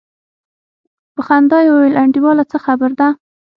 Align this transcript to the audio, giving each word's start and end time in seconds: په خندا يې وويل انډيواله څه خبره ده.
په 1.13 1.21
خندا 1.27 1.57
يې 1.63 1.69
وويل 1.73 1.99
انډيواله 2.03 2.43
څه 2.51 2.57
خبره 2.65 2.95
ده. 2.99 3.07